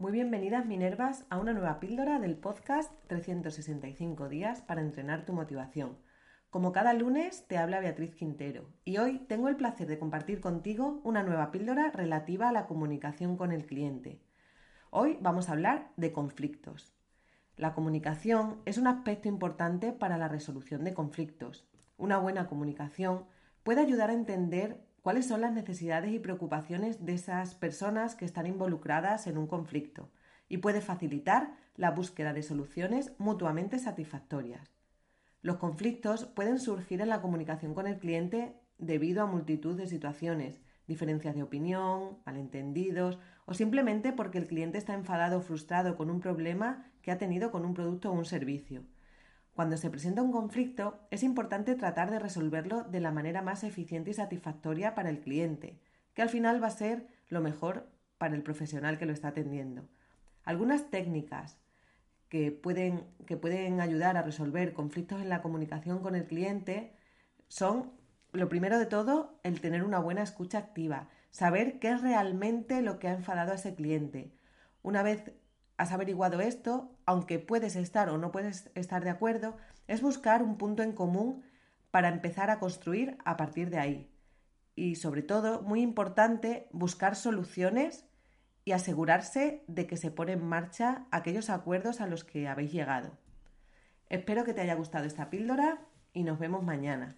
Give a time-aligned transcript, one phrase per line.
[0.00, 5.98] Muy bienvenidas Minervas a una nueva píldora del podcast 365 días para entrenar tu motivación.
[6.48, 11.02] Como cada lunes te habla Beatriz Quintero y hoy tengo el placer de compartir contigo
[11.04, 14.22] una nueva píldora relativa a la comunicación con el cliente.
[14.88, 16.94] Hoy vamos a hablar de conflictos.
[17.58, 21.68] La comunicación es un aspecto importante para la resolución de conflictos.
[21.98, 23.26] Una buena comunicación
[23.62, 28.46] puede ayudar a entender cuáles son las necesidades y preocupaciones de esas personas que están
[28.46, 30.10] involucradas en un conflicto
[30.48, 34.70] y puede facilitar la búsqueda de soluciones mutuamente satisfactorias.
[35.42, 40.60] Los conflictos pueden surgir en la comunicación con el cliente debido a multitud de situaciones,
[40.86, 46.20] diferencias de opinión, malentendidos o simplemente porque el cliente está enfadado o frustrado con un
[46.20, 48.84] problema que ha tenido con un producto o un servicio.
[49.60, 54.10] Cuando se presenta un conflicto, es importante tratar de resolverlo de la manera más eficiente
[54.10, 55.78] y satisfactoria para el cliente,
[56.14, 59.86] que al final va a ser lo mejor para el profesional que lo está atendiendo.
[60.44, 61.58] Algunas técnicas
[62.30, 66.94] que pueden, que pueden ayudar a resolver conflictos en la comunicación con el cliente
[67.48, 67.92] son,
[68.32, 72.98] lo primero de todo, el tener una buena escucha activa, saber qué es realmente lo
[72.98, 74.32] que ha enfadado a ese cliente.
[74.82, 75.34] Una vez
[75.80, 79.56] has averiguado esto, aunque puedes estar o no puedes estar de acuerdo,
[79.88, 81.42] es buscar un punto en común
[81.90, 84.10] para empezar a construir a partir de ahí.
[84.74, 88.04] Y sobre todo, muy importante, buscar soluciones
[88.66, 93.16] y asegurarse de que se pone en marcha aquellos acuerdos a los que habéis llegado.
[94.10, 95.80] Espero que te haya gustado esta píldora
[96.12, 97.16] y nos vemos mañana.